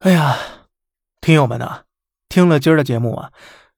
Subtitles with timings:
[0.00, 0.36] 哎呀，
[1.22, 1.84] 听友们呐，
[2.28, 3.32] 听了今儿的节目啊，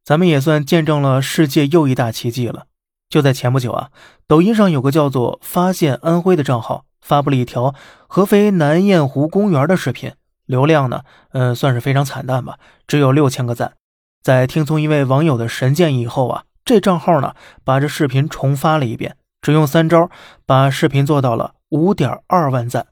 [0.05, 2.67] 咱们也算见证了世界又一大奇迹了。
[3.09, 3.91] 就在前不久啊，
[4.27, 7.73] 抖音上有个叫做“发现安徽”的账号发布了一条
[8.09, 10.13] 合肥南雁湖公园的视频，
[10.45, 12.59] 流量呢，嗯，算是非常惨淡吧，
[12.89, 13.75] 只有六千个赞。
[14.21, 20.11] 在听从一位网友的神建议以后啊，这账号呢，把这视频重发了一遍，只用三招，
[20.45, 22.89] 把视频做到了五点二万赞。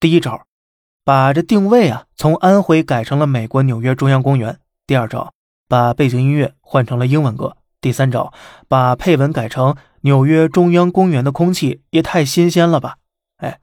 [0.00, 0.46] 第一招。
[1.04, 4.58] 把这定位啊从安徽改成了美国纽约中央公园。
[4.86, 5.30] 第二招，
[5.68, 7.56] 把背景音乐换成了英文歌。
[7.80, 8.32] 第三招，
[8.68, 12.96] 把配文改成纽约中央公园的空气也太新鲜了吧！
[13.36, 13.58] 哎，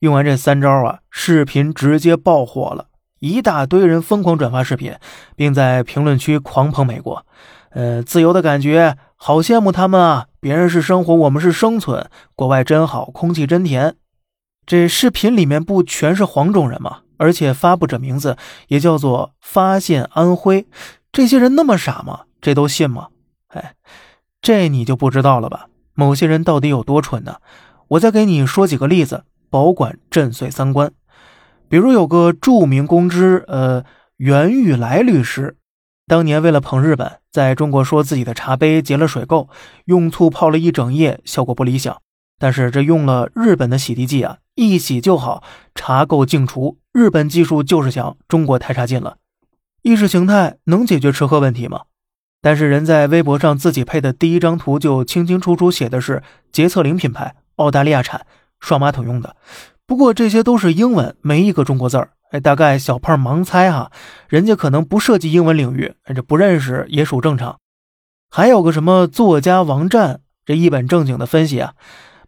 [0.00, 2.86] 用完这三招啊，视频直接爆火了，
[3.20, 4.92] 一大堆人疯狂转发视频，
[5.36, 7.24] 并在评论区狂捧美国。
[7.70, 10.26] 呃，自由的感觉，好羡慕他们啊！
[10.40, 13.94] 别人是生活，我们是生存，国外真好，空气真甜。
[14.70, 16.98] 这视频里面不全是黄种人吗？
[17.16, 18.36] 而且发布者名字
[18.68, 20.68] 也叫做“发现安徽”，
[21.10, 22.20] 这些人那么傻吗？
[22.40, 23.08] 这都信吗？
[23.48, 23.74] 哎，
[24.40, 25.66] 这你就不知道了吧？
[25.94, 27.38] 某些人到底有多蠢呢？
[27.88, 30.92] 我再给你说几个例子，保管震碎三观。
[31.68, 33.84] 比如有个著名公知，呃，
[34.18, 35.56] 袁玉来律师，
[36.06, 39.48] 当年为了捧日本，在中国说自己的茶杯结了水垢，
[39.86, 42.00] 用醋泡了一整夜，效果不理想。
[42.40, 44.38] 但是这用了日本的洗涤剂啊。
[44.56, 45.44] 一洗就好，
[45.76, 46.78] 茶垢净除。
[46.92, 49.18] 日本技术就是强，中国太差劲了。
[49.82, 51.82] 意识形态能解决吃喝问题吗？
[52.42, 58.26] 但是人在微博上自己配的第一张图就清清楚楚写的是洁厕灵品牌，澳大利亚产，
[58.58, 59.36] 刷马桶用的。
[59.86, 62.10] 不过这些都是英文，没一个中国字儿。
[62.30, 63.90] 哎，大概小胖盲猜哈，
[64.28, 67.58] 人家可能不涉及英文领域，这不认识也属正常。
[68.30, 71.74] 还有个什么作家王战，这一本正经的分析啊。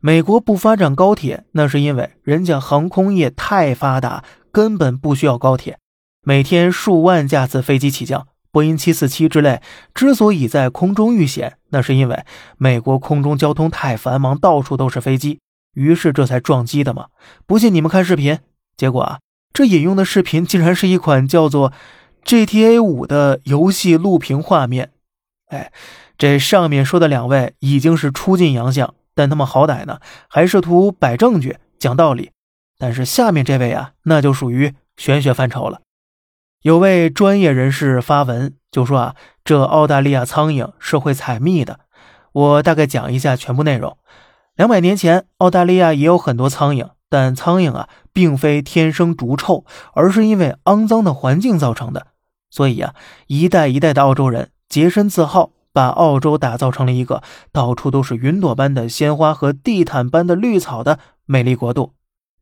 [0.04, 5.78] 美国不发展高铁，那是因为人家航空业太发达，根本不需要高铁。
[6.24, 9.62] 每天数万架次飞机起降，波音七四七之类
[9.94, 12.24] 之所以在空中遇险，那是因为
[12.58, 15.38] 美国空中交通太繁忙，到处都是飞机，
[15.74, 17.06] 于是这才撞击的嘛。
[17.46, 18.40] 不信你们看视频，
[18.76, 19.20] 结果啊，
[19.52, 21.72] 这引用的视频竟然是一款叫做
[22.24, 24.90] GTA 五的游戏录屏画面。
[25.46, 25.70] 哎，
[26.18, 28.92] 这上面说的两位已经是出尽洋相。
[29.14, 32.30] 但他们好歹呢，还试图摆证据、讲道理。
[32.78, 35.80] 但是下面这位啊，那就属于玄学范畴了。
[36.62, 41.80] 有位专业人士发文就说啊，这澳大利亚苍蝇是会采蜜的。
[42.32, 43.96] 我大概讲一下全部内容。
[44.54, 52.08] 两百年前，澳大利亚也有很多苍蝇，但苍蝇啊，并非天生逐臭，而是因为肮脏的环境造成的。
[52.50, 52.94] 所以啊，
[53.26, 55.50] 一代一代的澳洲人洁身自好。
[55.72, 61.92] 把澳洲打造成了一个到处都是云朵般的鲜花和地毯般的绿草的美丽国度，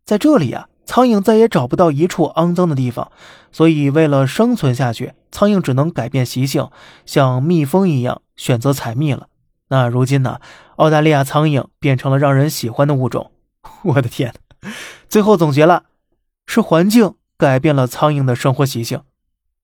[0.05, 3.13] 在这里啊，苍蝇再也找不到一处肮脏的地方，
[3.53, 6.69] 所以为了生存下去，苍蝇只能改变习性，
[7.07, 9.29] 像蜜蜂一样选择采蜜了。
[9.69, 10.41] 那如今呢，
[10.77, 13.31] 澳大利亚苍蝇变成了让人喜欢的物种。
[13.85, 14.35] 我的天！
[15.09, 15.85] 最后总结了，
[16.47, 19.03] 是环境改变了苍蝇的生活习性。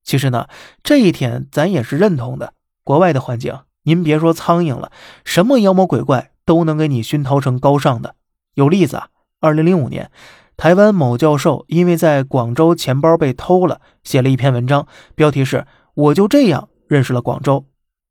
[0.03, 0.47] 其实呢，
[0.81, 2.53] 这一点咱也是认同的。
[2.87, 3.53] 国外的环境，
[3.83, 4.93] 您别说苍蝇了，
[5.25, 8.15] 什么妖魔鬼怪都能给你熏陶成高尚的。
[8.53, 9.09] 有例子啊，
[9.41, 10.09] 二零零五年，
[10.55, 17.65] 台湾某教授因为在广州钱包被偷了，写了一篇文章，标题是“我就这样认识了广州”。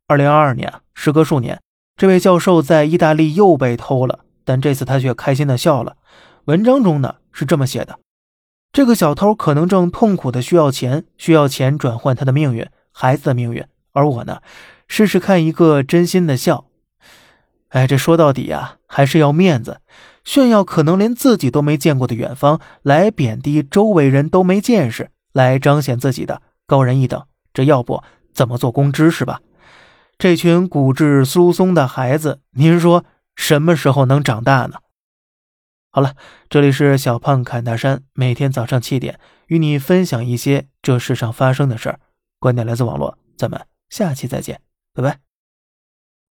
[0.09, 1.59] 二零二二年，时隔数年，
[1.97, 5.97] 这位教授在意大利又被偷了，但这次他却开心的笑了。
[6.45, 7.99] 文章中呢是这么写的：
[8.71, 13.65] 这个小偷可能正痛苦的需要钱，需要钱转换他的命运，孩子的命运。
[13.97, 14.43] 而我呢，
[14.87, 16.67] 试试看一个真心的笑。
[17.71, 19.81] 哎，这说到底呀，还是要面子，
[20.23, 27.25] 炫耀可能连自己都没见过的远方，来贬低周围人都没见识，来彰显自己的高人一等。
[27.55, 28.03] 这要不
[28.35, 29.41] 怎么做公知是吧？
[30.19, 34.75] 这群骨质疏松的孩子，您说什么时候能长大呢？
[35.91, 36.15] 好了，
[36.51, 42.01] 这里是小胖侃大山，每天早上七点与你分享一些这世上发生的事儿，
[42.39, 43.76] 观点来自网络，咱们。
[43.89, 44.61] 下期再见，
[44.93, 45.26] 拜拜。